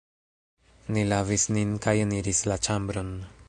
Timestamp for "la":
2.53-2.61